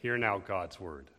[0.00, 1.10] Hear now God's word.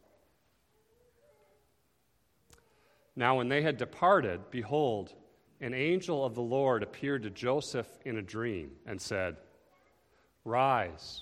[3.16, 5.14] Now, when they had departed, behold,
[5.60, 9.38] an angel of the Lord appeared to Joseph in a dream and said,
[10.46, 11.22] Rise,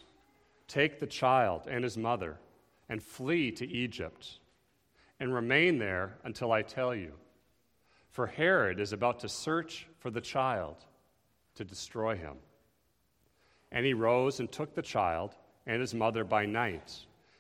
[0.69, 2.39] take the child and his mother,
[2.87, 4.39] and flee to Egypt,
[5.19, 7.11] and remain there until I tell you.
[8.11, 10.85] For Herod is about to search for the child
[11.55, 12.37] to destroy him.
[13.69, 15.35] And he rose and took the child
[15.67, 17.05] and his mother by night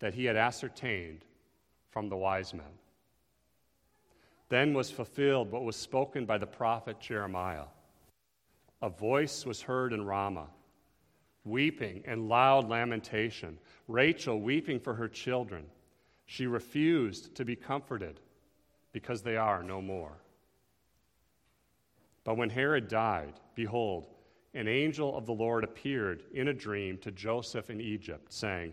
[0.00, 1.24] that he had ascertained
[1.90, 2.78] from the wise men.
[4.48, 7.66] Then was fulfilled what was spoken by the prophet Jeremiah.
[8.80, 10.48] A voice was heard in Ramah,
[11.44, 15.64] weeping and loud lamentation, Rachel weeping for her children.
[16.26, 18.20] She refused to be comforted
[18.92, 20.18] because they are no more.
[22.24, 24.08] But when Herod died, behold,
[24.54, 28.72] an angel of the Lord appeared in a dream to Joseph in Egypt, saying,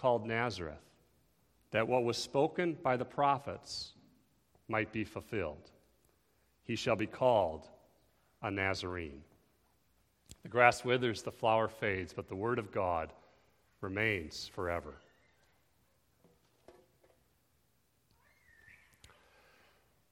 [0.00, 0.80] called Nazareth,
[1.72, 3.92] that what was spoken by the prophets
[4.66, 5.70] might be fulfilled.
[6.62, 7.68] He shall be called
[8.42, 9.22] a Nazarene.
[10.42, 13.12] The grass withers, the flower fades, but the word of God
[13.82, 14.94] remains forever.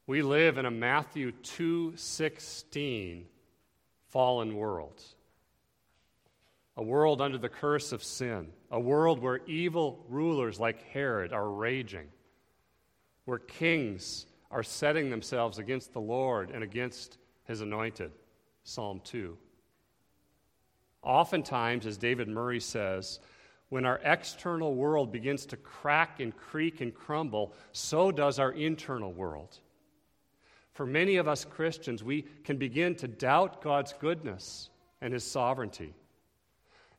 [0.06, 3.26] We live in a Matthew 2:16
[4.08, 5.02] fallen world
[6.78, 11.50] a world under the curse of sin, a world where evil rulers like Herod are
[11.50, 12.06] raging,
[13.24, 18.12] where kings are setting themselves against the Lord and against his anointed.
[18.62, 19.36] Psalm 2.
[21.02, 23.18] Oftentimes, as David Murray says,
[23.70, 29.12] when our external world begins to crack and creak and crumble, so does our internal
[29.12, 29.58] world.
[30.74, 35.92] For many of us Christians, we can begin to doubt God's goodness and his sovereignty.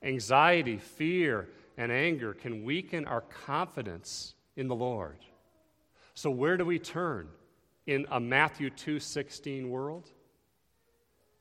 [0.01, 5.17] Anxiety, fear, and anger can weaken our confidence in the Lord.
[6.13, 7.29] So where do we turn
[7.85, 10.09] in a Matthew 2:16 world?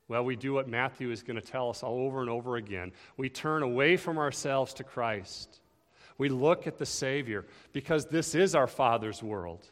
[0.09, 2.93] Well, we do what Matthew is going to tell us all over and over again.
[3.17, 5.61] We turn away from ourselves to Christ.
[6.17, 9.67] We look at the Savior because this is our Father's world.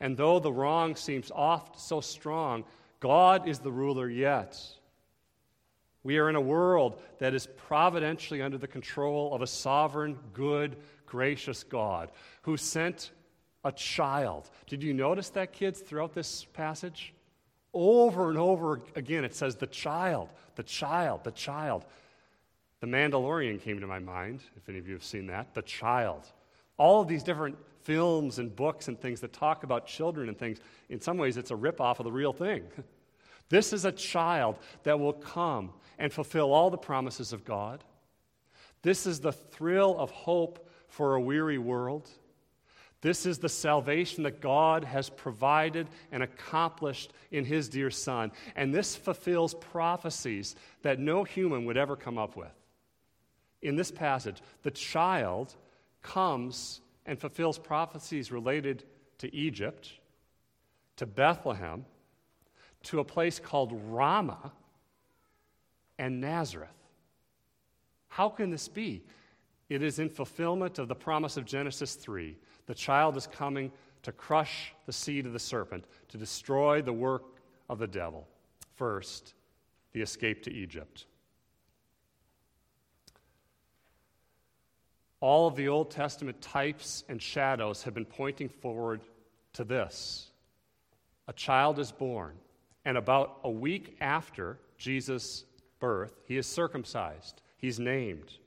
[0.00, 2.64] And though the wrong seems oft so strong,
[3.00, 4.77] God is the ruler yet.
[6.04, 10.76] We are in a world that is providentially under the control of a sovereign, good,
[11.06, 12.10] gracious God
[12.42, 13.10] who sent
[13.64, 14.48] a child.
[14.66, 17.12] Did you notice that, kids, throughout this passage?
[17.74, 21.84] Over and over again, it says the child, the child, the child.
[22.80, 25.52] The Mandalorian came to my mind, if any of you have seen that.
[25.54, 26.26] The child.
[26.76, 30.60] All of these different films and books and things that talk about children and things,
[30.88, 32.62] in some ways, it's a ripoff of the real thing.
[33.48, 37.82] This is a child that will come and fulfill all the promises of God.
[38.82, 42.08] This is the thrill of hope for a weary world.
[43.00, 48.32] This is the salvation that God has provided and accomplished in His dear Son.
[48.56, 52.52] And this fulfills prophecies that no human would ever come up with.
[53.62, 55.54] In this passage, the child
[56.02, 58.84] comes and fulfills prophecies related
[59.18, 59.92] to Egypt,
[60.96, 61.84] to Bethlehem,
[62.84, 64.52] to a place called Ramah,
[65.98, 66.70] and Nazareth.
[68.08, 69.02] How can this be?
[69.68, 72.36] It is in fulfillment of the promise of Genesis 3.
[72.66, 73.70] The child is coming
[74.02, 77.24] to crush the seed of the serpent, to destroy the work
[77.68, 78.26] of the devil.
[78.76, 79.34] First,
[79.92, 81.06] the escape to Egypt.
[85.20, 89.00] All of the Old Testament types and shadows have been pointing forward
[89.54, 90.30] to this.
[91.26, 92.34] A child is born,
[92.88, 95.44] and about a week after Jesus
[95.78, 97.42] birth, he is circumcised.
[97.58, 98.38] He's named.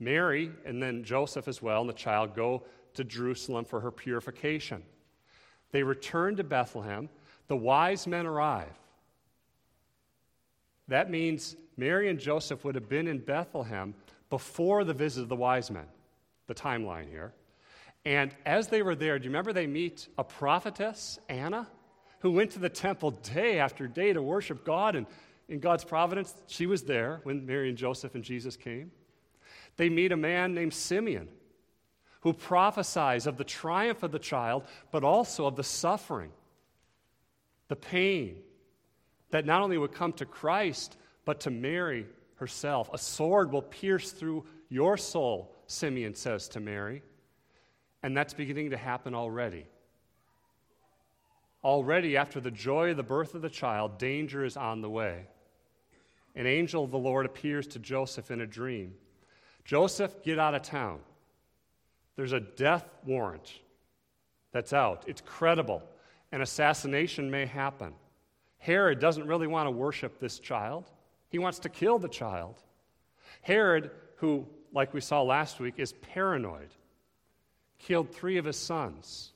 [0.00, 2.62] Mary and then Joseph as well and the child go
[2.94, 4.82] to Jerusalem for her purification.
[5.70, 7.10] They return to Bethlehem.
[7.48, 8.72] The wise men arrive.
[10.88, 13.92] That means Mary and Joseph would have been in Bethlehem
[14.30, 15.88] before the visit of the wise men,
[16.46, 17.34] the timeline here.
[18.06, 21.68] And as they were there, do you remember they meet a prophetess, Anna,
[22.20, 24.96] who went to the temple day after day to worship God?
[24.96, 25.06] And
[25.48, 28.90] in God's providence, she was there when Mary and Joseph and Jesus came.
[29.76, 31.28] They meet a man named Simeon,
[32.20, 36.32] who prophesies of the triumph of the child, but also of the suffering,
[37.68, 38.38] the pain
[39.30, 42.06] that not only would come to Christ, but to Mary
[42.36, 42.90] herself.
[42.92, 47.02] A sword will pierce through your soul, Simeon says to Mary.
[48.02, 49.66] And that's beginning to happen already.
[51.64, 55.26] Already, after the joy of the birth of the child, danger is on the way.
[56.34, 58.94] An angel of the Lord appears to Joseph in a dream.
[59.64, 61.00] Joseph, get out of town.
[62.16, 63.52] There's a death warrant
[64.52, 65.04] that's out.
[65.06, 65.82] It's credible.
[66.32, 67.92] An assassination may happen.
[68.58, 70.90] Herod doesn't really want to worship this child,
[71.28, 72.56] he wants to kill the child.
[73.42, 76.70] Herod, who, like we saw last week, is paranoid,
[77.78, 79.32] killed three of his sons,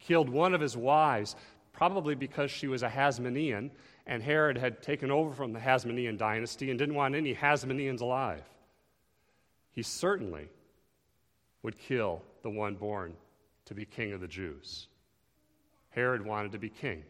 [0.00, 1.36] killed one of his wives,
[1.72, 3.70] probably because she was a Hasmonean,
[4.06, 8.44] and Herod had taken over from the Hasmonean dynasty and didn't want any Hasmoneans alive.
[9.72, 10.48] He certainly
[11.62, 13.14] would kill the one born
[13.66, 14.88] to be king of the Jews.
[15.90, 17.04] Herod wanted to be king.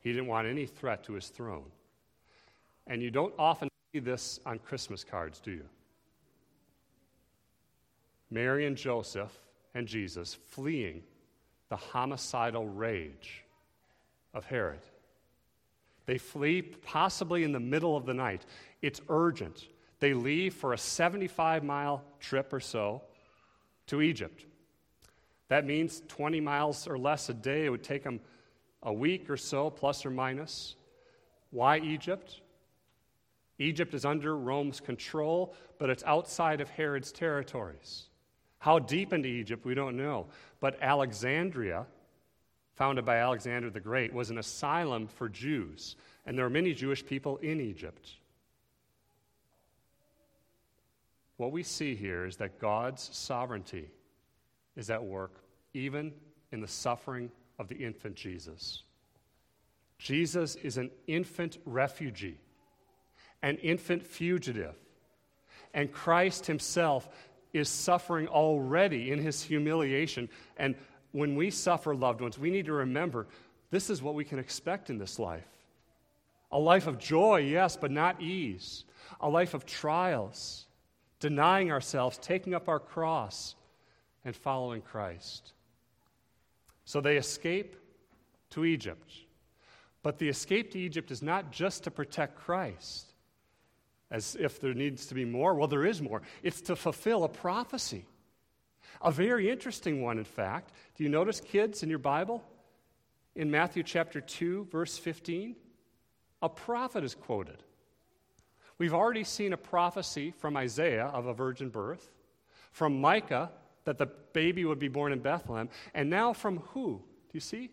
[0.00, 1.70] He didn't want any threat to his throne.
[2.86, 5.64] And you don't often see this on Christmas cards, do you?
[8.30, 9.36] Mary and Joseph
[9.74, 11.02] and Jesus fleeing
[11.70, 13.44] the homicidal rage
[14.34, 14.80] of Herod.
[16.04, 18.44] They flee possibly in the middle of the night.
[18.82, 19.68] It's urgent.
[20.00, 23.02] They leave for a 75 mile trip or so
[23.86, 24.44] to Egypt.
[25.48, 27.66] That means 20 miles or less a day.
[27.66, 28.20] It would take them
[28.82, 30.74] a week or so, plus or minus.
[31.50, 32.40] Why Egypt?
[33.58, 38.04] Egypt is under Rome's control, but it's outside of Herod's territories.
[38.58, 40.26] How deep into Egypt, we don't know.
[40.60, 41.86] But Alexandria,
[42.74, 45.96] founded by Alexander the Great, was an asylum for Jews,
[46.26, 48.10] and there are many Jewish people in Egypt.
[51.38, 53.88] What we see here is that God's sovereignty
[54.76, 55.32] is at work
[55.72, 56.12] even
[56.52, 58.82] in the suffering of the infant Jesus.
[59.98, 62.38] Jesus is an infant refugee,
[63.42, 64.74] an infant fugitive,
[65.72, 67.08] and Christ himself
[67.52, 70.28] is suffering already in his humiliation.
[70.56, 70.74] And
[71.12, 73.26] when we suffer, loved ones, we need to remember
[73.70, 75.46] this is what we can expect in this life
[76.52, 78.84] a life of joy, yes, but not ease,
[79.20, 80.66] a life of trials,
[81.20, 83.54] denying ourselves, taking up our cross,
[84.24, 85.52] and following Christ.
[86.84, 87.76] So they escape
[88.50, 89.12] to Egypt.
[90.02, 93.09] But the escape to Egypt is not just to protect Christ,
[94.10, 95.54] as if there needs to be more.
[95.54, 96.22] Well, there is more.
[96.42, 98.04] It's to fulfill a prophecy.
[99.02, 100.72] A very interesting one, in fact.
[100.96, 102.42] Do you notice, kids, in your Bible?
[103.36, 105.54] In Matthew chapter 2, verse 15,
[106.42, 107.62] a prophet is quoted.
[108.78, 112.10] We've already seen a prophecy from Isaiah of a virgin birth,
[112.72, 113.50] from Micah
[113.84, 115.68] that the baby would be born in Bethlehem.
[115.94, 117.02] And now from who?
[117.28, 117.70] Do you see?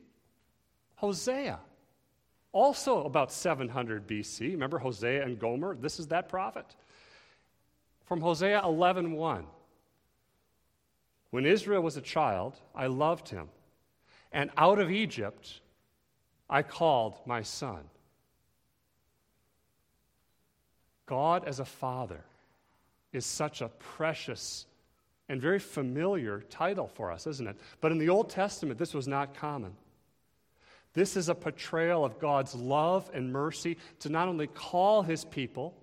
[0.96, 1.60] Hosea.
[2.58, 4.54] Also about 700 BC.
[4.54, 5.76] Remember Hosea and Gomer?
[5.76, 6.66] This is that prophet.
[8.06, 9.46] From Hosea 11:1.
[11.30, 13.50] When Israel was a child, I loved him,
[14.32, 15.62] and out of Egypt
[16.50, 17.92] I called my son.
[21.06, 22.24] God as a father
[23.14, 24.66] is such a precious
[25.30, 27.60] and very familiar title for us, isn't it?
[27.82, 29.78] But in the Old Testament, this was not common.
[30.98, 35.78] This is a portrayal of God's love and mercy to not only call his people,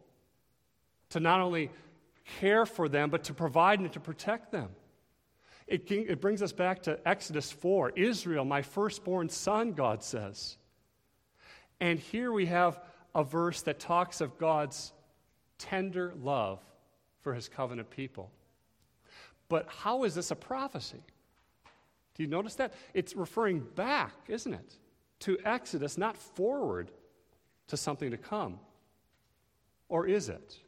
[1.11, 1.71] to not only
[2.41, 4.71] care for them, but to provide and to protect them.
[5.69, 10.57] It, it brings us back to Exodus 4 Israel, my firstborn son, God says.
[11.79, 12.81] And here we have
[13.15, 14.93] a verse that talks of God's
[15.59, 16.59] tender love
[17.21, 18.33] for his covenant people.
[19.49, 21.05] But how is this a prophecy?
[22.17, 22.75] Do you notice that?
[22.95, 24.79] It's referring back, isn't it,
[25.25, 26.91] to Exodus, not forward
[27.69, 28.59] to something to come.
[29.89, 30.59] Or is it?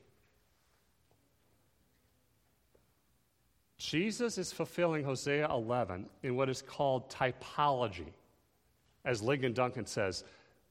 [3.77, 8.09] Jesus is fulfilling Hosea 11 in what is called typology.
[9.05, 10.25] As Ligon Duncan says,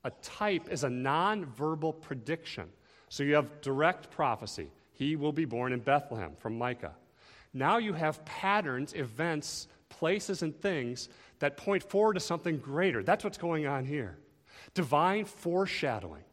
[0.04, 2.65] a type is a nonverbal prediction.
[3.10, 4.68] So you have direct prophecy.
[4.94, 6.94] He will be born in Bethlehem from Micah.
[7.54, 13.04] Now you have patterns, events, places, and things that point forward to something greater.
[13.04, 14.18] That's what's going on here.
[14.74, 16.24] Divine foreshadowing.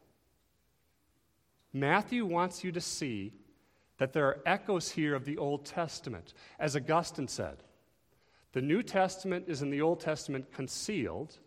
[1.73, 3.33] Matthew wants you to see
[3.97, 6.33] that there are echoes here of the Old Testament.
[6.59, 7.63] As Augustine said,
[8.51, 11.39] the New Testament is in the Old Testament concealed,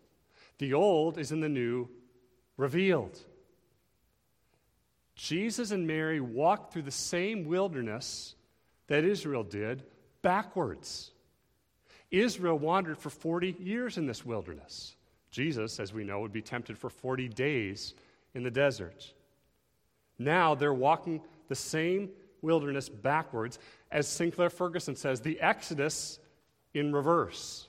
[0.57, 1.89] the Old is in the New
[2.57, 3.19] revealed.
[5.15, 8.35] Jesus and Mary walked through the same wilderness
[8.87, 9.83] that Israel did
[10.21, 11.11] backwards.
[12.11, 14.95] Israel wandered for 40 years in this wilderness.
[15.31, 17.93] Jesus, as we know, would be tempted for 40 days
[18.33, 19.13] in the desert.
[20.17, 22.09] Now they're walking the same
[22.41, 23.59] wilderness backwards.
[23.91, 26.19] As Sinclair Ferguson says, the Exodus
[26.73, 27.67] in reverse.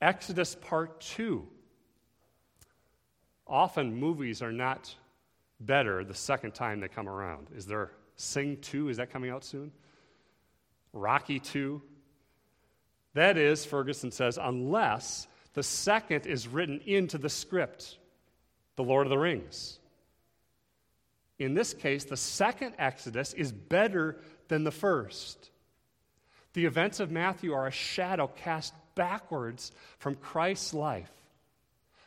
[0.00, 1.46] Exodus part two.
[3.46, 4.94] Often movies are not
[5.60, 7.48] better the second time they come around.
[7.54, 8.90] Is there Sing 2?
[8.90, 9.72] Is that coming out soon?
[10.92, 11.82] Rocky 2?
[13.14, 17.98] That is, Ferguson says, unless the second is written into the script,
[18.76, 19.78] The Lord of the Rings.
[21.38, 24.16] In this case, the second Exodus is better
[24.48, 25.50] than the first.
[26.52, 31.10] The events of Matthew are a shadow cast backwards from Christ's life.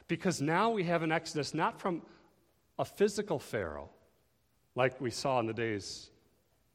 [0.08, 2.02] Because now we have an Exodus not from
[2.78, 3.90] a physical Pharaoh,
[4.76, 6.10] like we saw in the days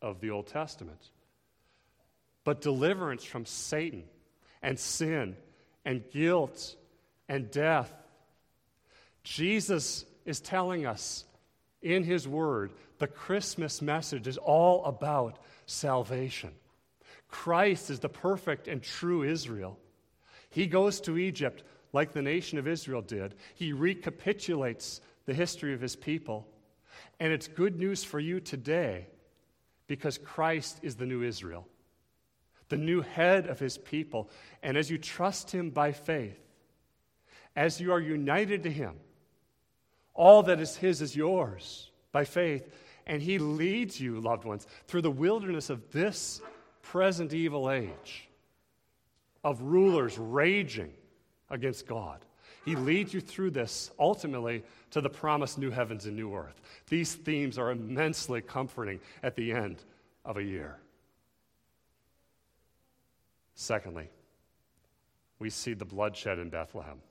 [0.02, 1.10] of the Old Testament,
[2.44, 4.04] but deliverance from Satan
[4.62, 5.36] and sin
[5.84, 6.76] and guilt
[7.28, 7.92] and death.
[9.22, 11.24] Jesus is telling us
[11.82, 16.50] in his word, the Christmas message is all about salvation.
[17.28, 19.78] Christ is the perfect and true Israel.
[20.50, 21.62] He goes to Egypt
[21.92, 23.34] like the nation of Israel did.
[23.54, 26.48] He recapitulates the history of his people.
[27.20, 29.06] And it's good news for you today
[29.86, 31.66] because Christ is the new Israel,
[32.68, 34.30] the new head of his people.
[34.62, 36.38] And as you trust him by faith,
[37.56, 38.94] as you are united to him,
[40.18, 42.68] all that is His is yours by faith.
[43.06, 46.42] And He leads you, loved ones, through the wilderness of this
[46.82, 48.28] present evil age
[49.44, 50.92] of rulers raging
[51.48, 52.24] against God.
[52.64, 56.60] He leads you through this ultimately to the promised new heavens and new earth.
[56.88, 59.84] These themes are immensely comforting at the end
[60.24, 60.78] of a year.
[63.60, 64.08] Secondly,
[65.40, 67.02] we see the bloodshed in Bethlehem.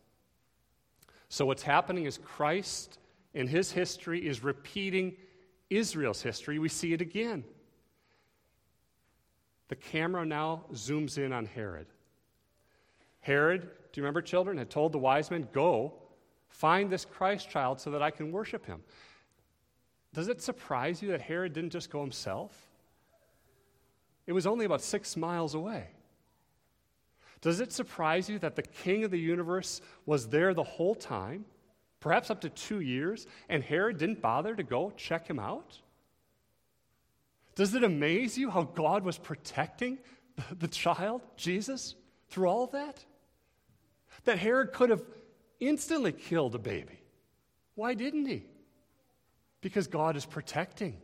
[1.27, 2.99] So, what's happening is Christ
[3.33, 5.17] in his history is repeating
[5.69, 6.57] Israel's history.
[6.57, 7.43] We see it again.
[9.67, 11.87] The camera now zooms in on Herod.
[13.19, 15.95] Herod, do you remember, children, had told the wise men, Go,
[16.47, 18.83] find this Christ child so that I can worship him.
[20.13, 22.57] Does it surprise you that Herod didn't just go himself?
[24.25, 25.89] It was only about six miles away.
[27.41, 31.45] Does it surprise you that the king of the universe was there the whole time,
[31.99, 35.77] perhaps up to two years, and Herod didn't bother to go check him out?
[37.55, 39.97] Does it amaze you how God was protecting
[40.59, 41.95] the child, Jesus,
[42.29, 43.03] through all of that?
[44.25, 45.03] That Herod could have
[45.59, 46.99] instantly killed a baby.
[47.75, 48.45] Why didn't he?
[49.61, 50.97] Because God is protecting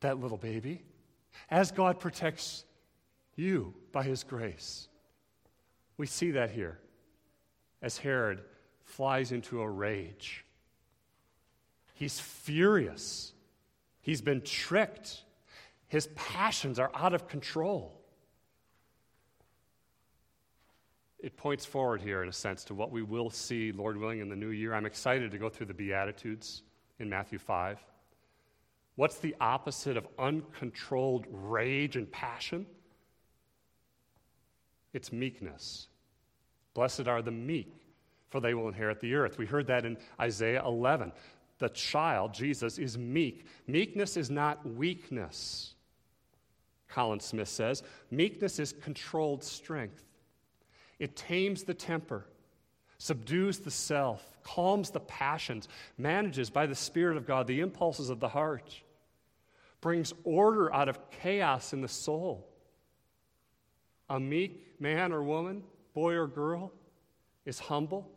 [0.00, 0.82] that little baby
[1.50, 2.64] as God protects
[3.34, 4.88] you by his grace.
[6.02, 6.80] We see that here
[7.80, 8.40] as Herod
[8.82, 10.44] flies into a rage.
[11.94, 13.32] He's furious.
[14.00, 15.22] He's been tricked.
[15.86, 18.00] His passions are out of control.
[21.20, 24.28] It points forward here, in a sense, to what we will see, Lord willing, in
[24.28, 24.74] the new year.
[24.74, 26.64] I'm excited to go through the Beatitudes
[26.98, 27.78] in Matthew 5.
[28.96, 32.66] What's the opposite of uncontrolled rage and passion?
[34.92, 35.86] It's meekness.
[36.74, 37.72] Blessed are the meek,
[38.30, 39.38] for they will inherit the earth.
[39.38, 41.12] We heard that in Isaiah 11.
[41.58, 43.46] The child, Jesus, is meek.
[43.66, 45.74] Meekness is not weakness,
[46.88, 47.82] Colin Smith says.
[48.10, 50.04] Meekness is controlled strength.
[50.98, 52.26] It tames the temper,
[52.98, 58.20] subdues the self, calms the passions, manages by the Spirit of God the impulses of
[58.20, 58.80] the heart,
[59.80, 62.48] brings order out of chaos in the soul.
[64.08, 65.62] A meek man or woman,
[65.94, 66.72] boy or girl,
[67.44, 68.10] is humble,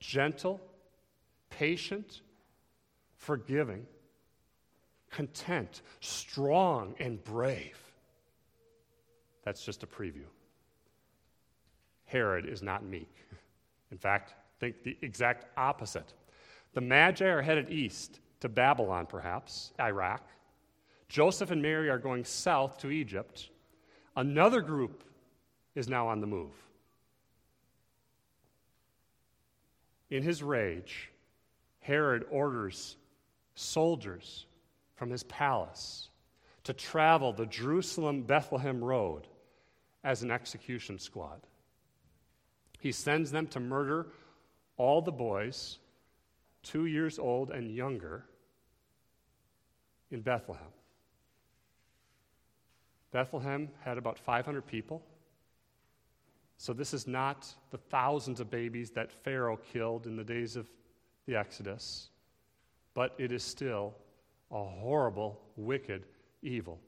[0.00, 0.60] gentle,
[1.50, 2.20] patient,
[3.16, 3.86] forgiving,
[5.10, 7.78] content, strong, and brave.
[9.44, 10.26] That's just a preview.
[12.04, 13.14] Herod is not meek.
[13.90, 16.12] In fact, think the exact opposite.
[16.74, 20.28] The Magi are headed east to Babylon, perhaps, Iraq.
[21.08, 23.50] Joseph and Mary are going south to Egypt
[24.16, 25.04] Another group
[25.74, 26.52] is now on the move.
[30.10, 31.10] In his rage,
[31.80, 32.96] Herod orders
[33.54, 34.46] soldiers
[34.94, 36.08] from his palace
[36.64, 39.26] to travel the Jerusalem Bethlehem road
[40.02, 41.40] as an execution squad.
[42.78, 44.06] He sends them to murder
[44.76, 45.78] all the boys
[46.62, 48.24] two years old and younger
[50.10, 50.66] in Bethlehem.
[53.12, 55.02] Bethlehem had about 500 people.
[56.58, 60.68] So, this is not the thousands of babies that Pharaoh killed in the days of
[61.26, 62.10] the Exodus,
[62.94, 63.94] but it is still
[64.50, 66.04] a horrible, wicked
[66.42, 66.78] evil.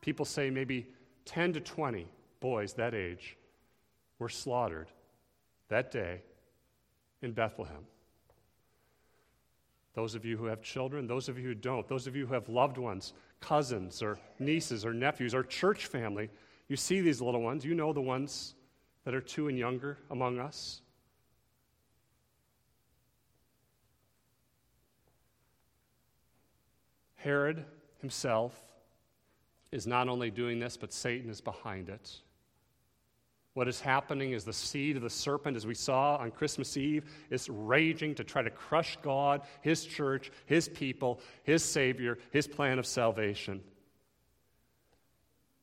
[0.00, 0.86] People say maybe
[1.24, 2.06] 10 to 20
[2.40, 3.36] boys that age
[4.18, 4.88] were slaughtered
[5.68, 6.22] that day
[7.22, 7.84] in Bethlehem.
[9.94, 12.34] Those of you who have children, those of you who don't, those of you who
[12.34, 16.30] have loved ones, cousins or nieces or nephews or church family,
[16.68, 17.64] you see these little ones.
[17.64, 18.54] You know the ones
[19.04, 20.80] that are two and younger among us.
[27.16, 27.64] Herod
[28.00, 28.60] himself
[29.70, 32.10] is not only doing this, but Satan is behind it.
[33.54, 37.04] What is happening is the seed of the serpent, as we saw on Christmas Eve,
[37.30, 42.78] is raging to try to crush God, His church, His people, His Savior, His plan
[42.78, 43.62] of salvation.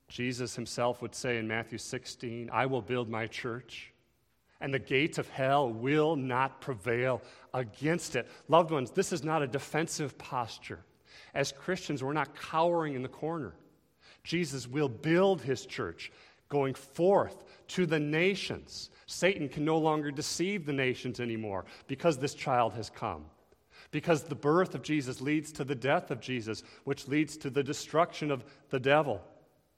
[0.10, 3.94] Jesus himself would say in Matthew 16, I will build my church,
[4.60, 7.22] and the gates of hell will not prevail
[7.54, 8.28] against it.
[8.48, 10.80] Loved ones, this is not a defensive posture.
[11.36, 13.54] As Christians, we're not cowering in the corner.
[14.24, 16.12] Jesus will build his church
[16.50, 18.90] going forth to the nations.
[19.06, 23.26] Satan can no longer deceive the nations anymore because this child has come.
[23.92, 27.64] Because the birth of Jesus leads to the death of Jesus, which leads to the
[27.64, 29.22] destruction of the devil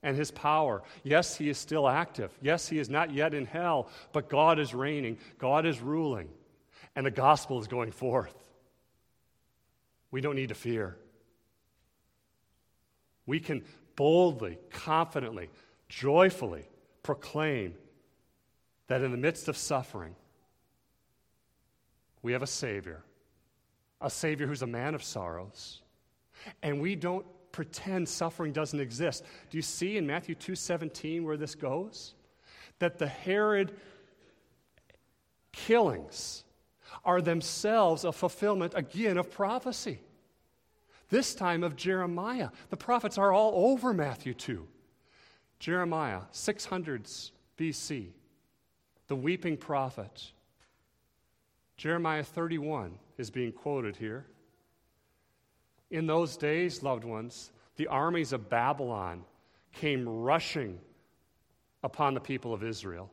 [0.03, 0.81] and his power.
[1.03, 2.31] Yes, he is still active.
[2.41, 6.29] Yes, he is not yet in hell, but God is reigning, God is ruling,
[6.95, 8.35] and the gospel is going forth.
[10.09, 10.97] We don't need to fear.
[13.25, 13.63] We can
[13.95, 15.49] boldly, confidently,
[15.87, 16.65] joyfully
[17.03, 17.75] proclaim
[18.87, 20.15] that in the midst of suffering,
[22.21, 23.03] we have a Savior,
[24.01, 25.81] a Savior who's a man of sorrows.
[26.61, 29.23] And we don't pretend suffering doesn't exist.
[29.49, 32.15] Do you see in Matthew 2:17 where this goes?
[32.79, 33.77] That the Herod
[35.51, 36.43] killings
[37.03, 39.99] are themselves a fulfillment again of prophecy.
[41.09, 42.49] This time of Jeremiah.
[42.69, 44.67] The prophets are all over Matthew 2.
[45.59, 48.13] Jeremiah, 600s BC,
[49.07, 50.31] the weeping prophet.
[51.77, 54.25] Jeremiah 31 is being quoted here.
[55.91, 59.23] In those days, loved ones, the armies of Babylon
[59.73, 60.79] came rushing
[61.83, 63.11] upon the people of Israel.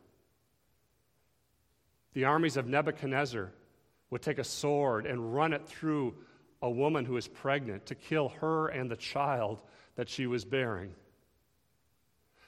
[2.14, 3.52] The armies of Nebuchadnezzar
[4.10, 6.14] would take a sword and run it through
[6.62, 9.62] a woman who is pregnant to kill her and the child
[9.96, 10.94] that she was bearing.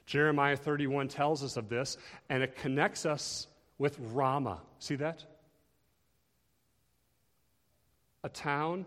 [0.07, 1.97] Jeremiah 31 tells us of this,
[2.29, 3.47] and it connects us
[3.79, 4.61] with Ramah.
[4.79, 5.25] See that?
[8.25, 8.87] A town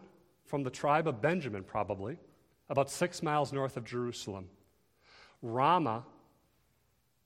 [0.53, 2.15] from the tribe of Benjamin, probably,
[2.69, 4.47] about six miles north of Jerusalem.
[5.41, 6.03] Ramah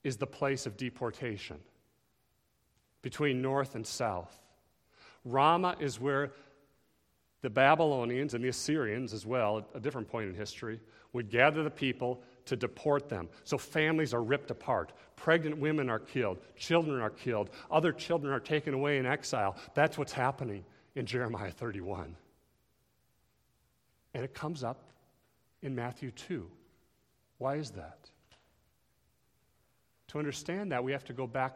[0.06, 1.58] is the place of deportation
[3.02, 4.40] between north and south.
[5.26, 6.32] Ramah is where
[7.42, 10.80] the Babylonians and the Assyrians, as well, at a different point in history,
[11.12, 13.28] would gather the people to deport them.
[13.44, 14.94] So families are ripped apart.
[15.18, 16.38] Pregnant women are killed.
[16.56, 17.50] Children are killed.
[17.70, 19.58] Other children are taken away in exile.
[19.74, 20.63] That's what's happening
[20.96, 22.16] in Jeremiah 31.
[24.17, 24.82] And it comes up
[25.62, 26.49] in Matthew 2.
[27.38, 28.10] Why is that?
[30.08, 31.56] To understand that, we have to go back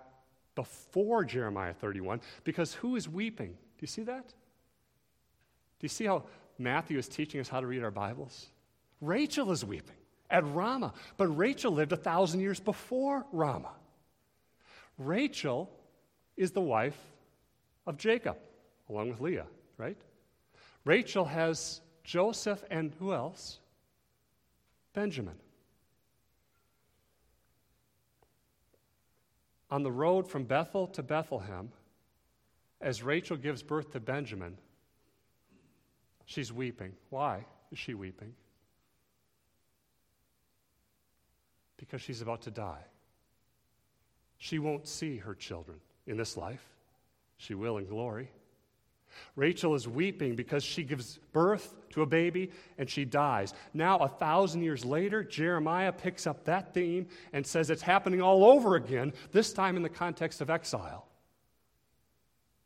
[0.54, 3.47] before Jeremiah 31 because who is weeping?
[3.47, 4.28] Do you see that?
[4.28, 6.26] Do you see how
[6.60, 8.45] Matthew is teaching us how to read our Bibles?
[9.02, 9.95] Rachel is weeping
[10.30, 10.93] at Ramah.
[11.17, 13.74] But Rachel lived a thousand years before Ramah.
[15.00, 15.67] Rachel
[16.38, 17.00] is the wife
[17.88, 18.38] of Jacob,
[18.88, 19.47] along with Leah,
[19.80, 19.97] right?
[20.86, 23.60] Rachel has Joseph and who else?
[24.94, 25.36] Benjamin.
[29.70, 31.72] On the road from Bethel to Bethlehem,
[32.82, 34.58] as Rachel gives birth to Benjamin,
[36.26, 36.94] she's weeping.
[37.10, 38.34] Why is she weeping?
[41.82, 42.84] because she's about to die.
[44.38, 46.64] She won't see her children in this life,
[47.38, 48.30] she will in glory.
[49.36, 53.54] Rachel is weeping because she gives birth to a baby and she dies.
[53.74, 58.45] Now, a thousand years later, Jeremiah picks up that theme and says it's happening all
[58.45, 61.08] over again, this time in the context of exile.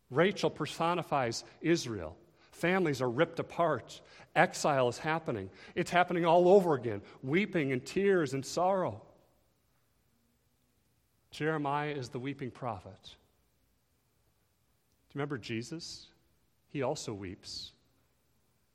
[0.10, 2.16] Rachel personifies Israel.
[2.52, 4.00] Families are ripped apart.
[4.36, 5.50] Exile is happening.
[5.76, 9.02] It's happening all over again, weeping and tears and sorrow.
[11.32, 12.98] Jeremiah is the weeping prophet.
[13.04, 13.10] Do
[15.10, 16.08] you remember Jesus?
[16.76, 17.72] He also weeps.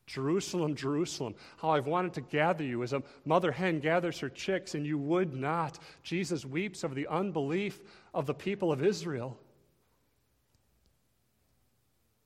[0.06, 4.74] Jerusalem, Jerusalem, how I've wanted to gather you as a mother hen gathers her chicks,
[4.74, 5.78] and you would not.
[6.02, 7.78] Jesus weeps over the unbelief
[8.14, 9.36] of the people of Israel.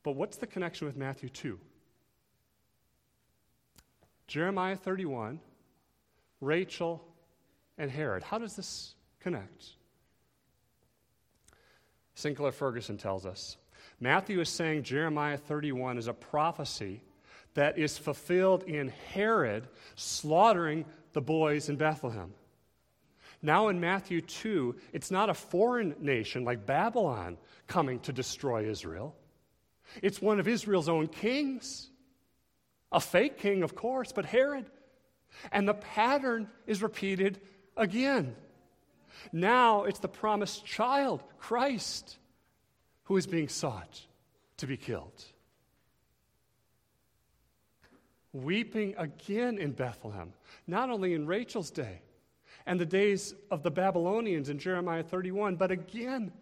[0.04, 1.58] But what's the connection with Matthew 2?
[4.28, 5.40] Jeremiah 31,
[6.40, 7.04] Rachel,
[7.78, 8.22] and Herod.
[8.22, 9.70] How does this connect?
[12.14, 13.56] Sinclair Ferguson tells us
[14.00, 17.02] Matthew is saying Jeremiah 31 is a prophecy
[17.54, 22.33] that is fulfilled in Herod slaughtering the boys in Bethlehem.
[23.40, 29.14] Now in Matthew 2, it's not a foreign nation like Babylon coming to destroy Israel.
[30.02, 31.90] It's one of Israel's own kings.
[32.90, 34.66] A fake king, of course, but Herod.
[35.52, 37.40] And the pattern is repeated
[37.76, 38.35] again.
[39.33, 42.18] Now it's the promised child, Christ,
[43.05, 44.01] who is being sought
[44.57, 45.25] to be killed.
[48.33, 50.33] Weeping again in Bethlehem,
[50.67, 52.01] not only in Rachel's day
[52.67, 56.33] and the days of the Babylonians in Jeremiah 31, but again.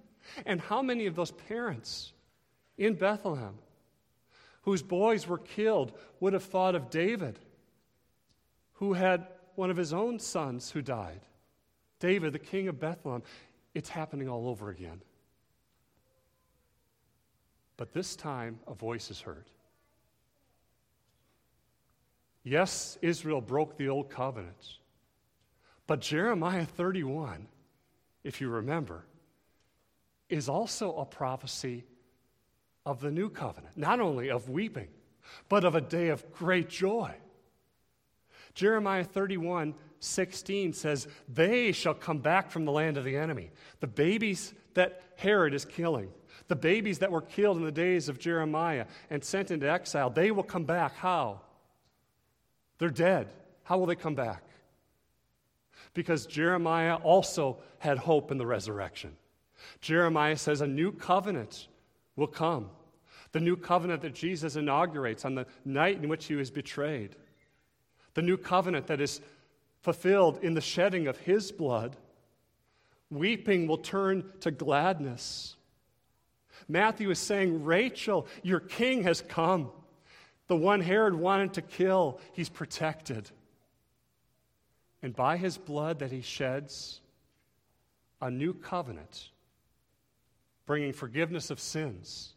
[0.47, 2.13] And how many of those parents
[2.79, 3.59] in Bethlehem
[4.63, 7.39] whose boys were killed would have thought of David,
[8.75, 11.21] who had one of his own sons who died?
[11.99, 13.23] David, the king of Bethlehem.
[13.75, 15.03] It's happening all over again.
[17.83, 19.47] But this time, a voice is heard.
[22.45, 24.79] Yes, Israel broke the old covenant.
[25.89, 27.49] But Jeremiah 31,
[28.23, 29.05] if you remember,
[30.29, 31.83] is also a prophecy
[32.87, 34.87] of the new covenant, not only of weeping,
[35.49, 37.13] but of a day of great joy.
[38.55, 43.51] Jeremiah 31 16 says, They shall come back from the land of the enemy.
[43.81, 46.11] The babies that Herod is killing,
[46.53, 50.31] the babies that were killed in the days of Jeremiah and sent into exile, they
[50.31, 50.95] will come back.
[50.95, 51.41] How?
[52.77, 53.29] They're dead.
[53.65, 54.43] How will they come back?
[55.95, 59.17] Because Jeremiah also had hope in the resurrection.
[59.81, 61.69] Jeremiah says a new covenant
[62.17, 62.69] will come.
[63.31, 67.17] The new covenant that Jesus inaugurates on the night in which he was betrayed.
[68.13, 69.23] The new covenant that is
[69.81, 71.97] fulfilled in the shedding of his blood.
[73.09, 75.57] Weeping will turn to gladness.
[76.69, 79.71] Matthew is saying, Rachel, your king has come.
[80.49, 83.31] The one Herod wanted to kill, he's protected.
[85.03, 87.01] And by his blood that he sheds,
[88.21, 89.31] a new covenant,
[90.67, 92.35] bringing forgiveness of sins,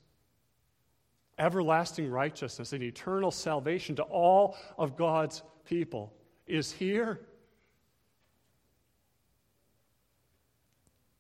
[1.38, 6.13] everlasting righteousness, and eternal salvation to all of God's people,
[6.47, 7.19] is here.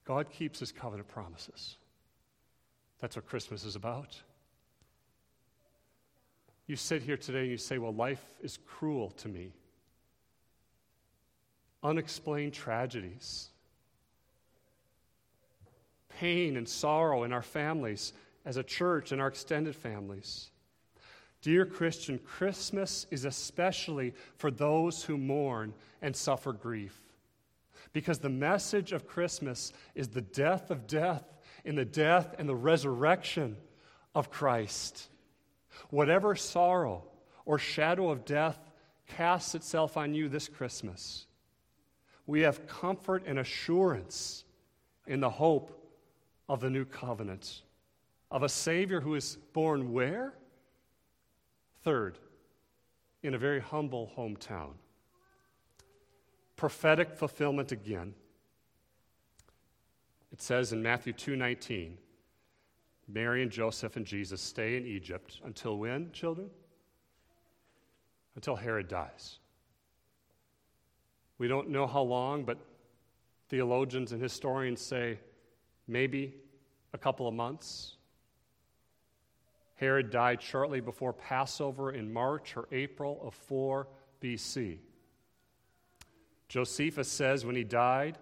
[0.05, 1.77] God keeps his covenant promises.
[2.99, 4.21] That's what Christmas is about.
[6.67, 9.53] You sit here today and you say, Well, life is cruel to me.
[11.83, 13.49] Unexplained tragedies,
[16.09, 20.49] pain and sorrow in our families, as a church, and our extended families.
[21.41, 26.99] Dear Christian, Christmas is especially for those who mourn and suffer grief.
[27.93, 31.34] Because the message of Christmas is the death of death
[31.65, 33.57] in the death and the resurrection
[34.13, 35.09] of Christ.
[35.89, 37.03] Whatever sorrow
[37.45, 38.57] or shadow of death
[39.07, 41.27] casts itself on you this Christmas,
[42.25, 44.45] we have comfort and assurance
[45.05, 45.77] in the hope
[46.47, 47.61] of the new covenant,
[48.31, 50.33] of a Savior who is born where?
[51.83, 52.17] Third,
[53.21, 54.73] in a very humble hometown
[56.55, 58.13] prophetic fulfillment again.
[60.35, 61.97] It says in Matthew 2:19,
[63.07, 66.51] Mary and Joseph and Jesus stay in Egypt until when, children?
[68.35, 69.39] Until Herod dies.
[71.37, 72.57] We don't know how long, but
[73.47, 75.21] theologians and historians say
[75.87, 76.35] maybe
[76.91, 77.95] a couple of months.
[79.75, 83.87] Herod died shortly before Passover in March or April of 4
[84.19, 84.79] BC.
[86.49, 88.17] Josephus says when he died,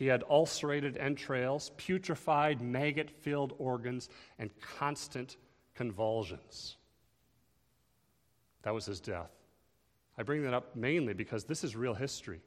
[0.00, 4.08] he had ulcerated entrails, putrefied, maggot filled organs,
[4.38, 5.36] and constant
[5.74, 6.78] convulsions.
[8.62, 9.30] That was his death.
[10.16, 12.40] I bring that up mainly because this is real history.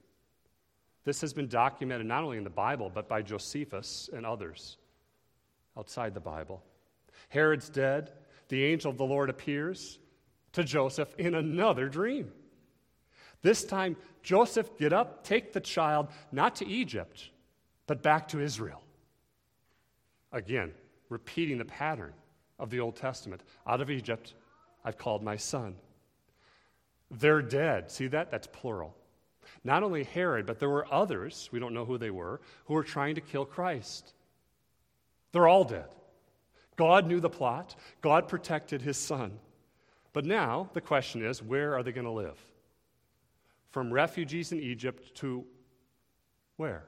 [1.03, 4.77] This has been documented not only in the Bible, but by Josephus and others
[5.77, 6.63] outside the Bible.
[7.29, 8.13] Herod's dead.
[8.47, 9.99] The angel of the Lord appears
[10.53, 12.31] to Joseph in another dream.
[13.43, 17.29] This time, Joseph, get up, take the child, not to Egypt,
[17.87, 18.81] but back to Israel.
[20.31, 20.71] Again,
[21.09, 22.13] repeating the pattern
[22.59, 23.41] of the Old Testament.
[23.67, 24.33] Out of Egypt,
[24.83, 25.75] I've called my son.
[27.11, 27.91] They're dead.
[27.91, 28.31] See that?
[28.31, 28.95] That's plural.
[29.63, 32.83] Not only Herod, but there were others, we don't know who they were, who were
[32.83, 34.13] trying to kill Christ.
[35.31, 35.87] They're all dead.
[36.75, 39.39] God knew the plot, God protected his son.
[40.11, 42.39] But now the question is where are they going to live?
[43.71, 45.45] From refugees in Egypt to
[46.57, 46.85] where?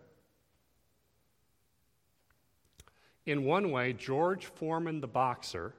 [3.25, 5.73] In one way, George Foreman the boxer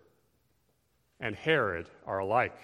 [1.20, 2.56] and Herod are alike.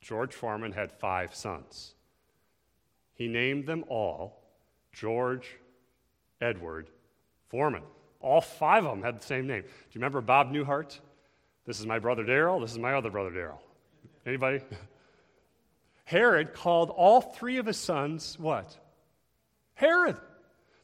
[0.00, 1.94] George Foreman had five sons.
[3.14, 4.40] He named them all
[4.92, 5.58] George
[6.40, 6.88] Edward
[7.48, 7.82] Foreman.
[8.20, 9.62] All five of them had the same name.
[9.62, 10.98] Do you remember Bob Newhart?
[11.66, 12.60] This is my brother Daryl.
[12.60, 13.58] This is my other brother Daryl.
[14.24, 14.60] Anybody?
[16.04, 18.76] Herod called all three of his sons what?
[19.74, 20.16] Herod.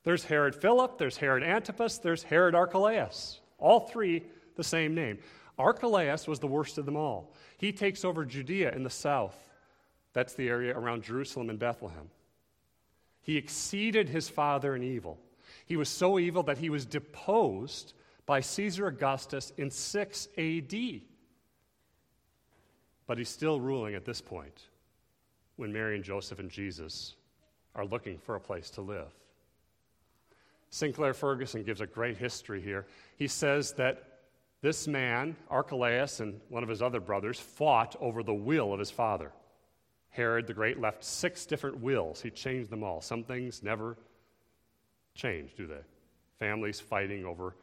[0.04, 3.40] There's Herod Philip, there's Herod Antipas, there's Herod Archelaus.
[3.58, 4.22] All three
[4.54, 5.18] the same name.
[5.58, 7.32] Archelaus was the worst of them all.
[7.56, 9.36] He takes over Judea in the south.
[10.12, 12.10] That's the area around Jerusalem and Bethlehem.
[13.22, 15.18] He exceeded his father in evil.
[15.64, 17.94] He was so evil that he was deposed
[18.26, 20.74] by Caesar Augustus in 6 AD.
[23.06, 24.68] But he's still ruling at this point
[25.56, 27.14] when Mary and Joseph and Jesus
[27.74, 29.12] are looking for a place to live.
[30.74, 32.84] Sinclair Ferguson gives a great history here.
[33.16, 34.22] He says that
[34.60, 38.90] this man, Archelaus, and one of his other brothers fought over the will of his
[38.90, 39.30] father.
[40.08, 42.20] Herod the Great left six different wills.
[42.20, 43.00] He changed them all.
[43.00, 43.96] Some things never
[45.14, 45.82] change, do they?
[46.40, 47.54] Families fighting over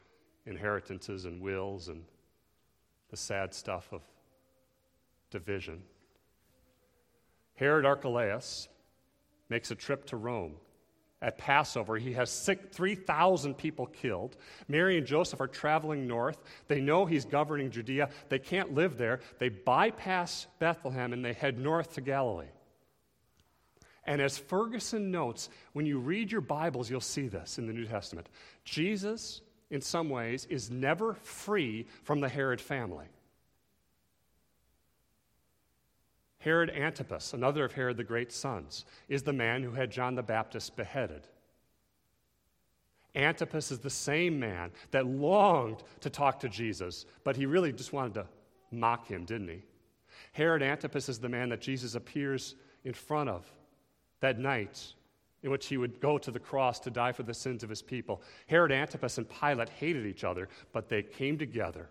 [0.45, 2.06] inheritances and wills and
[3.10, 4.04] the sad stuff of
[5.32, 5.84] division.
[7.56, 8.69] Herod Archelaus
[9.50, 10.56] makes a trip to Rome.
[11.23, 14.38] At Passover, he has 3,000 people killed.
[14.67, 16.39] Mary and Joseph are traveling north.
[16.67, 18.10] They know he's governing Judea.
[18.29, 19.19] They can't live there.
[19.38, 22.47] They bypass Bethlehem and they head north to Galilee.
[24.03, 27.86] And as Ferguson notes, when you read your Bibles, you'll see this in the New
[27.86, 28.27] Testament.
[28.65, 33.05] Jesus, in some ways, is never free from the Herod family.
[36.41, 40.23] Herod Antipas, another of Herod the Great's sons, is the man who had John the
[40.23, 41.27] Baptist beheaded.
[43.13, 47.93] Antipas is the same man that longed to talk to Jesus, but he really just
[47.93, 48.25] wanted to
[48.71, 49.62] mock him, didn't he?
[50.32, 53.51] Herod Antipas is the man that Jesus appears in front of
[54.21, 54.93] that night
[55.43, 57.82] in which he would go to the cross to die for the sins of his
[57.82, 58.21] people.
[58.47, 61.89] Herod Antipas and Pilate hated each other, but they came together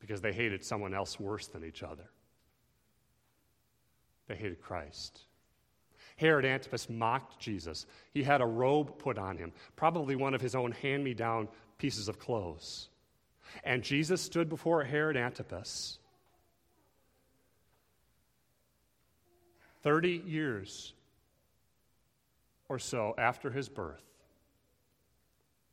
[0.00, 2.10] because they hated someone else worse than each other.
[4.28, 5.20] They hated Christ.
[6.16, 7.86] Herod Antipas mocked Jesus.
[8.12, 11.48] He had a robe put on him, probably one of his own hand me down
[11.78, 12.88] pieces of clothes.
[13.62, 15.98] And Jesus stood before Herod Antipas.
[19.82, 20.94] 30 years
[22.68, 24.02] or so after his birth.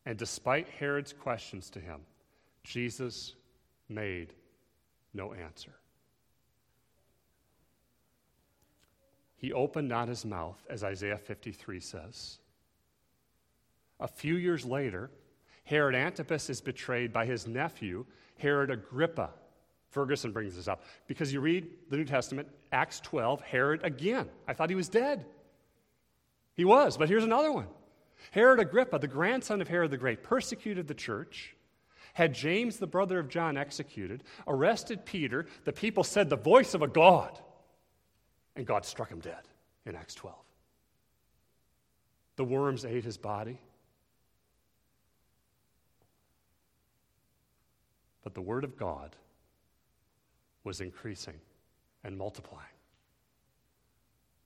[0.05, 2.01] And despite Herod's questions to him,
[2.63, 3.35] Jesus
[3.87, 4.33] made
[5.13, 5.73] no answer.
[9.41, 12.37] He opened not his mouth, as Isaiah 53 says.
[13.99, 15.09] A few years later,
[15.63, 18.05] Herod Antipas is betrayed by his nephew,
[18.37, 19.31] Herod Agrippa.
[19.89, 24.29] Ferguson brings this up because you read the New Testament, Acts 12, Herod again.
[24.47, 25.25] I thought he was dead.
[26.53, 27.67] He was, but here's another one.
[28.29, 31.55] Herod Agrippa, the grandson of Herod the Great, persecuted the church,
[32.13, 35.47] had James, the brother of John, executed, arrested Peter.
[35.65, 37.39] The people said, The voice of a God
[38.55, 39.41] and God struck him dead
[39.85, 40.35] in Acts 12.
[42.35, 43.59] The worms ate his body.
[48.23, 49.15] But the word of God
[50.63, 51.39] was increasing
[52.03, 52.65] and multiplying.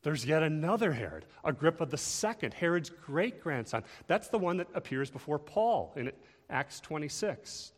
[0.02, 3.84] There's yet another Herod, Agrippa II, Herod's great grandson.
[4.08, 6.12] That's the one that appears before Paul in
[6.50, 7.74] Acts 26,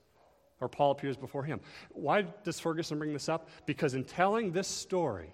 [0.59, 1.61] or Paul appears before him.
[1.89, 3.47] Why does Ferguson bring this up?
[3.65, 5.33] Because in telling this story,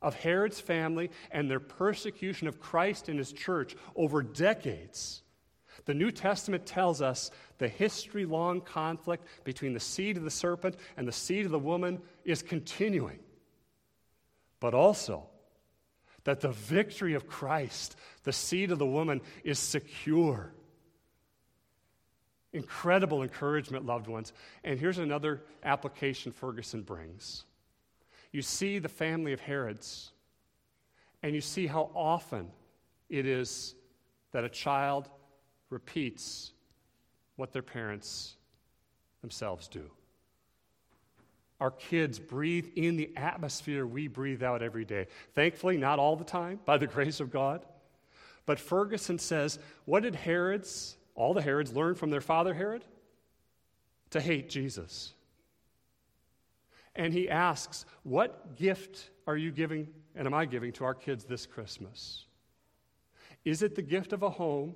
[0.00, 5.22] of Herod's family and their persecution of Christ and his church over decades,
[5.86, 10.76] The New Testament tells us the history long conflict between the seed of the serpent
[10.96, 13.18] and the seed of the woman is continuing.
[14.60, 15.28] But also,
[16.24, 20.52] that the victory of Christ, the seed of the woman, is secure.
[22.52, 24.34] Incredible encouragement, loved ones.
[24.64, 27.44] And here's another application Ferguson brings.
[28.32, 30.10] You see the family of Herods,
[31.22, 32.50] and you see how often
[33.08, 33.74] it is
[34.32, 35.08] that a child
[35.70, 36.52] repeats
[37.36, 38.36] what their parents
[39.20, 39.90] themselves do.
[41.60, 45.08] Our kids breathe in the atmosphere we breathe out every day.
[45.34, 47.64] Thankfully, not all the time, by the grace of God.
[48.46, 52.84] But Ferguson says, what did Herods, all the Herods, learn from their father Herod?
[54.10, 55.12] To hate Jesus.
[56.94, 61.24] And he asks, What gift are you giving and am I giving to our kids
[61.24, 62.26] this Christmas?
[63.44, 64.74] Is it the gift of a home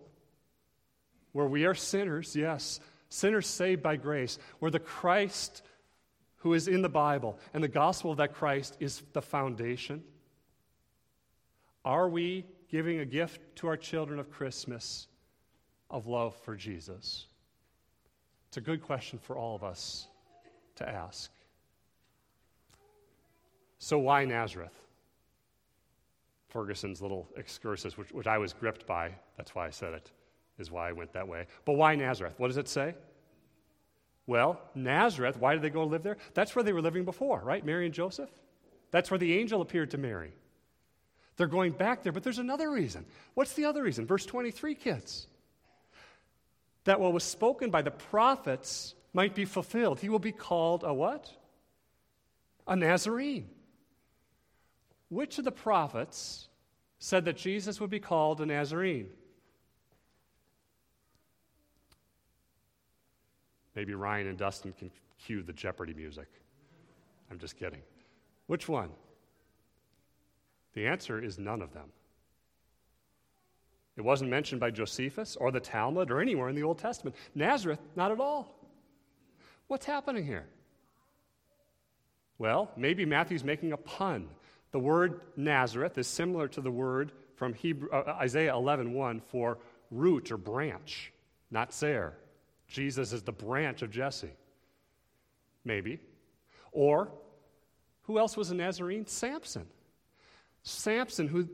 [1.33, 5.63] where we are sinners, yes, sinners saved by grace, where the Christ
[6.37, 10.03] who is in the Bible and the gospel of that Christ is the foundation?
[11.85, 15.09] Are we giving a gift to our children of Christmas
[15.91, 17.27] of love for Jesus?
[18.49, 20.07] It's a good question for all of us
[20.77, 21.31] to ask.
[23.83, 24.79] So, why Nazareth?
[26.51, 30.09] Ferguson's little excursus, which, which I was gripped by, that's why I said it
[30.61, 31.47] is why I went that way.
[31.65, 32.35] But why Nazareth?
[32.37, 32.95] What does it say?
[34.29, 36.17] Well, Nazareth, why did they go live there?
[36.33, 37.67] That's where they were living before, right?
[37.67, 38.31] Mary and Joseph?
[38.93, 40.31] That's where the angel appeared to Mary.
[41.37, 43.05] They're going back there, but there's another reason.
[43.35, 44.07] What's the other reason?
[44.07, 45.27] Verse 23, kids.
[46.85, 49.99] That what was spoken by the prophets might be fulfilled.
[49.99, 51.33] He will be called a what?
[52.69, 53.49] A Nazarene.
[55.13, 56.49] Which of the prophets
[56.99, 59.11] said that Jesus would be called a Nazarene?
[63.77, 64.91] Maybe Ryan and Dustin can
[65.23, 66.29] cue the Jeopardy music.
[67.31, 67.83] I'm just kidding.
[68.47, 68.89] Which one?
[70.73, 71.91] The answer is none of them.
[73.99, 77.17] It wasn't mentioned by Josephus or the Talmud or anywhere in the Old Testament.
[77.35, 78.59] Nazareth, not at all.
[79.67, 80.47] What's happening here?
[82.39, 84.31] Well, maybe Matthew's making a pun.
[84.73, 89.59] The word Nazareth is similar to the word from Hebrew, uh, Isaiah 11:1 for
[89.91, 91.13] root or branch,
[91.53, 92.15] netzer.
[92.67, 94.33] Jesus is the branch of Jesse.
[95.65, 96.01] Maybe.
[96.73, 97.13] Or,
[98.05, 99.07] who else was a Nazarene?
[99.07, 99.69] Samson.
[100.63, 101.49] Samson, who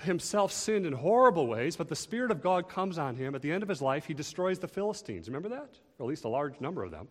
[0.00, 3.34] himself sinned in horrible ways, but the Spirit of God comes on him.
[3.34, 5.28] At the end of his life, he destroys the Philistines.
[5.28, 5.78] Remember that?
[5.98, 7.08] Or at least a large number of them.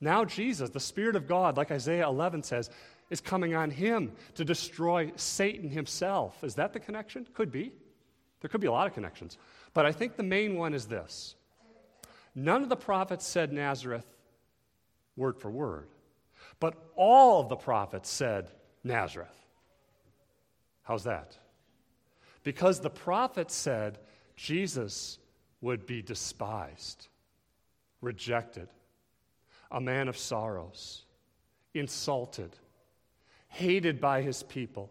[0.00, 2.68] Now, Jesus, the Spirit of God, like Isaiah 11 says,
[3.10, 6.42] is coming on him to destroy Satan himself.
[6.42, 7.26] Is that the connection?
[7.34, 7.72] Could be.
[8.40, 9.38] There could be a lot of connections.
[9.72, 11.34] But I think the main one is this
[12.34, 14.06] None of the prophets said Nazareth
[15.16, 15.88] word for word,
[16.60, 18.50] but all of the prophets said
[18.82, 19.28] Nazareth.
[20.82, 21.38] How's that?
[22.42, 23.98] Because the prophets said
[24.36, 25.18] Jesus
[25.60, 27.08] would be despised,
[28.00, 28.68] rejected,
[29.70, 31.04] a man of sorrows,
[31.72, 32.54] insulted,
[33.54, 34.90] hated by his people.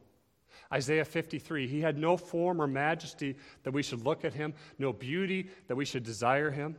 [0.72, 4.92] Isaiah 53, he had no form or majesty that we should look at him, no
[4.92, 6.76] beauty that we should desire him.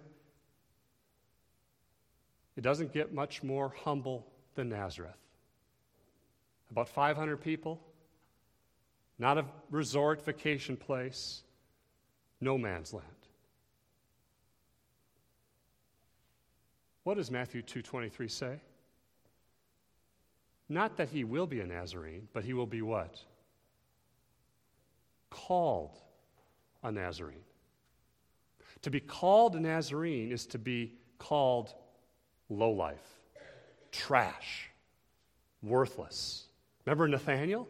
[2.57, 5.13] It doesn't get much more humble than Nazareth.
[6.71, 7.81] About 500 people,
[9.19, 11.43] not a resort vacation place,
[12.41, 13.07] no man's land.
[17.05, 18.61] What does Matthew 2:23 say?
[20.69, 23.19] Not that he will be a Nazarene, but he will be what?
[25.31, 25.99] Called
[26.83, 27.45] a Nazarene.
[28.83, 31.73] To be called a Nazarene is to be called
[32.49, 33.19] low life,
[33.93, 34.71] trash,
[35.63, 36.47] worthless.
[36.85, 37.69] Remember Nathaniel?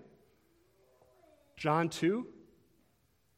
[1.57, 2.27] John 2?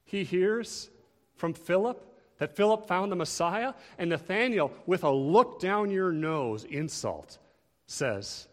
[0.04, 0.88] He hears
[1.36, 2.02] from Philip
[2.38, 7.38] that Philip found the Messiah, and Nathaniel, with a look down your nose insult,
[7.86, 8.46] says,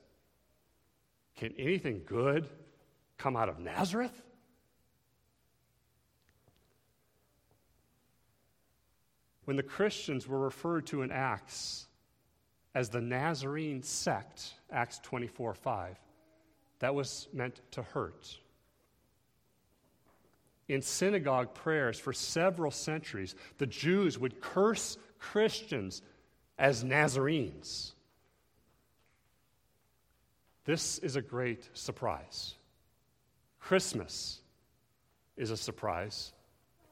[1.35, 2.47] Can anything good
[3.17, 4.21] come out of Nazareth?
[9.45, 11.87] When the Christians were referred to in Acts
[12.75, 15.99] as the Nazarene sect, Acts 24 5.
[16.79, 18.37] That was meant to hurt.
[20.67, 26.01] In synagogue prayers for several centuries, the Jews would curse Christians
[26.57, 27.93] as Nazarenes.
[30.65, 32.55] This is a great surprise.
[33.59, 34.39] Christmas
[35.35, 36.33] is a surprise.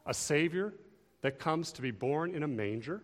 [0.06, 0.74] A Savior
[1.22, 3.02] that comes to be born in a manger,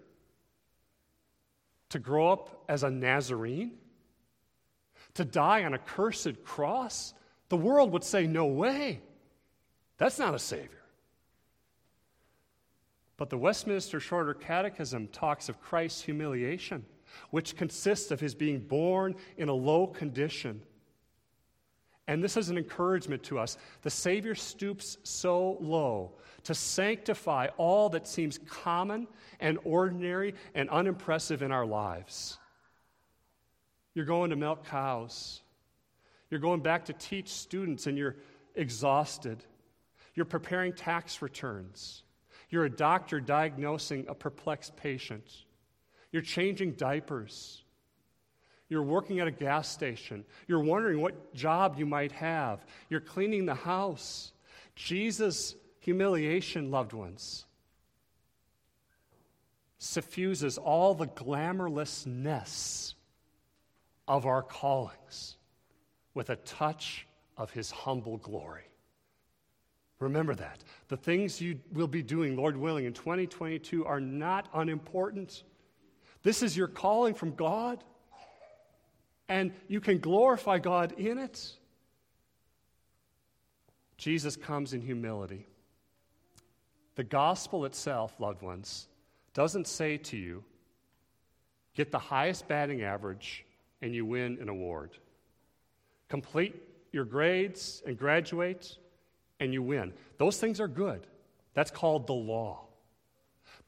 [1.90, 3.74] to grow up as a Nazarene,
[5.14, 7.14] to die on a cursed cross,
[7.50, 9.02] the world would say, No way.
[9.98, 10.84] That's not a Savior.
[13.16, 16.86] But the Westminster Shorter Catechism talks of Christ's humiliation,
[17.30, 20.62] which consists of his being born in a low condition.
[22.08, 23.58] And this is an encouragement to us.
[23.82, 29.08] The Savior stoops so low to sanctify all that seems common
[29.42, 32.38] and ordinary and unimpressive in our lives.
[33.94, 35.42] You're going to milk cows.
[36.30, 38.16] You're going back to teach students and you're
[38.56, 39.44] exhausted.
[40.16, 42.04] You're preparing tax returns.
[42.50, 45.26] You're a doctor diagnosing a perplexed patient.
[46.18, 47.62] You're changing diapers.
[48.70, 50.26] You're working at a gas station.
[50.48, 52.66] You're wondering what job you might have.
[52.90, 54.32] You're cleaning the house.
[54.76, 57.46] Jesus' humiliation, loved ones,
[59.78, 62.96] suffuses all the glamourlessness
[64.08, 65.38] of our callings
[66.16, 67.06] with a touch
[67.38, 68.64] of his humble glory.
[70.00, 70.64] Remember that.
[70.88, 75.44] The things you will be doing, Lord willing, in 2022 are not unimportant.
[76.28, 77.82] This is your calling from God,
[79.30, 81.54] and you can glorify God in it.
[83.96, 85.48] Jesus comes in humility.
[86.96, 88.90] The gospel itself, loved ones,
[89.34, 90.44] doesn't say to you,
[91.76, 93.46] get the highest batting average
[93.82, 94.98] and you win an award.
[96.10, 96.62] Complete
[96.92, 98.76] your grades and graduate
[99.40, 99.94] and you win.
[100.18, 101.08] Those things are good.
[101.54, 102.66] That's called the law.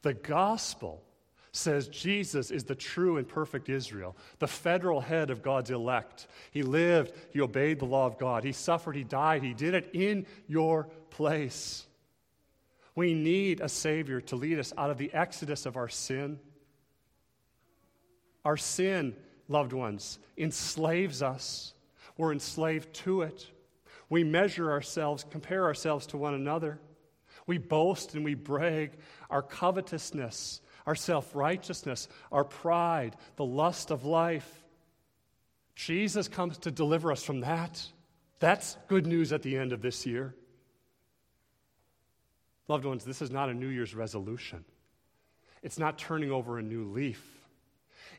[0.01, 1.05] The gospel
[1.59, 6.27] says Jesus is the true and perfect Israel, the federal head of God's elect.
[6.51, 9.89] He lived, he obeyed the law of God, he suffered, he died, he did it
[9.93, 11.85] in your place.
[12.95, 16.39] We need a Savior to lead us out of the exodus of our sin.
[18.43, 19.15] Our sin,
[19.47, 21.73] loved ones, enslaves us.
[22.17, 23.47] We're enslaved to it.
[24.09, 26.79] We measure ourselves, compare ourselves to one another.
[27.45, 28.97] We boast and we brag.
[29.29, 34.63] Our covetousness, our self righteousness, our pride, the lust of life.
[35.75, 37.79] Jesus comes to deliver us from that.
[38.39, 40.33] That's good news at the end of this year.
[42.67, 44.65] Loved ones, this is not a New Year's resolution.
[45.61, 47.23] It's not turning over a new leaf.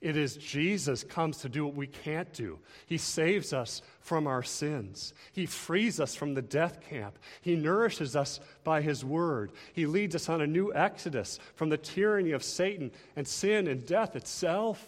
[0.01, 2.59] It is Jesus comes to do what we can't do.
[2.87, 5.13] He saves us from our sins.
[5.33, 7.19] He frees us from the death camp.
[7.43, 9.53] He nourishes us by His word.
[9.75, 13.85] He leads us on a new exodus from the tyranny of Satan and sin and
[13.85, 14.83] death itself.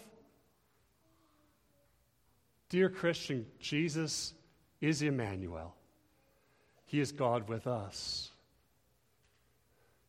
[2.71, 4.33] Dear Christian, Jesus
[4.81, 5.77] is Emmanuel.
[6.87, 8.31] He is God with us.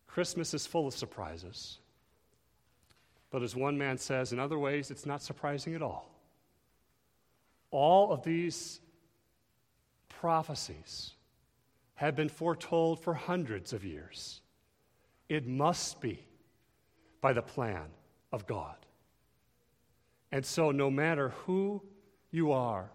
[0.07, 1.79] Christmas is full of surprises.
[3.33, 6.07] But as one man says, in other ways, it's not surprising at all.
[7.71, 8.79] All of these
[10.07, 11.13] prophecies
[11.95, 14.41] have been foretold for hundreds of years.
[15.29, 16.23] It must be
[17.21, 17.87] by the plan
[18.31, 18.75] of God.
[20.31, 21.81] And so, no matter who
[22.29, 22.91] you are,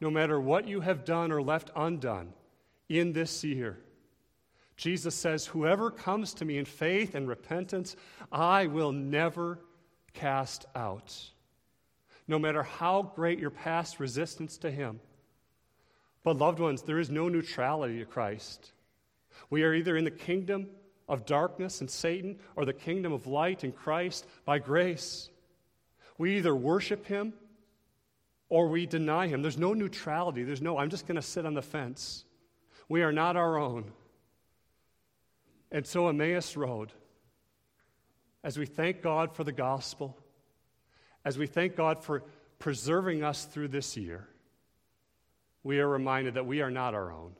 [0.00, 2.32] no matter what you have done or left undone
[2.88, 3.78] in this year,
[4.76, 7.96] Jesus says, Whoever comes to me in faith and repentance,
[8.30, 9.60] I will never
[10.12, 11.16] cast out.
[12.28, 15.00] No matter how great your past resistance to Him.
[16.22, 18.72] But, loved ones, there is no neutrality to Christ.
[19.48, 20.68] We are either in the kingdom
[21.08, 25.30] of darkness and Satan or the kingdom of light in Christ by grace.
[26.18, 27.32] We either worship Him
[28.48, 29.40] or we deny Him.
[29.40, 30.42] There's no neutrality.
[30.42, 32.24] There's no, I'm just going to sit on the fence.
[32.88, 33.92] We are not our own.
[35.70, 36.92] And so, Emmaus Road,
[38.44, 40.16] as we thank God for the gospel,
[41.24, 42.22] as we thank God for
[42.58, 44.28] preserving us through this year,
[45.64, 47.32] we are reminded that we are not our own.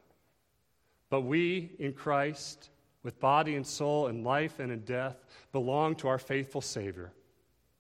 [1.09, 2.71] But we in Christ,
[3.05, 7.13] with body and soul, in life and in death, belong to our faithful Savior,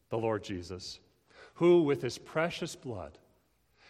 [0.09, 1.01] the Lord Jesus,
[1.55, 3.19] who, with his precious blood,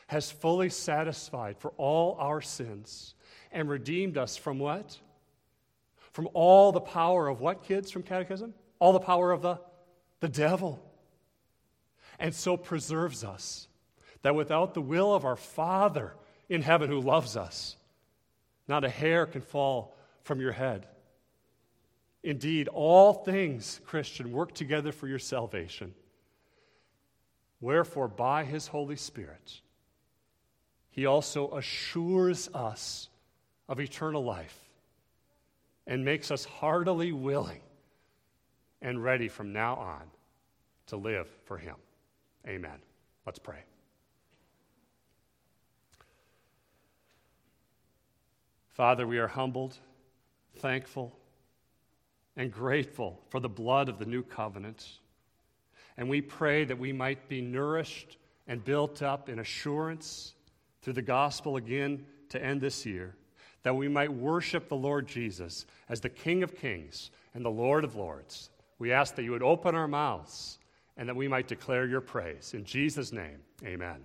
[0.07, 3.15] has fully satisfied for all our sins
[3.53, 4.99] and redeemed us from what?
[6.17, 8.55] From all the power of what, kids, from catechism?
[8.79, 9.59] All the power of the,
[10.21, 10.83] the devil.
[12.19, 13.69] And so preserves us
[14.23, 16.15] that without the will of our Father
[16.49, 17.77] in heaven who loves us,
[18.67, 20.87] not a hair can fall from your head.
[22.23, 25.93] Indeed, all things, Christian, work together for your salvation.
[27.61, 29.61] Wherefore, by his Holy Spirit,
[30.89, 33.11] he also assures us
[33.69, 34.66] of eternal life
[35.87, 37.61] and makes us heartily willing
[38.83, 40.03] and ready from now on
[40.87, 41.77] to live for Him.
[42.47, 42.79] Amen.
[43.25, 43.65] Let's pray.
[48.69, 49.79] Father, we are humbled,
[50.59, 51.17] thankful,
[52.37, 54.87] and grateful for the blood of the new covenant.
[55.97, 60.35] And we pray that we might be nourished and built up in assurance
[60.83, 63.15] through the gospel again to end this year,
[63.67, 67.83] that we might worship the Lord Jesus as the King of kings and the Lord
[67.83, 68.51] of lords.
[68.79, 70.61] We ask that you would open our mouths
[70.97, 72.55] and that we might declare your praise.
[72.55, 74.05] In Jesus' name, amen.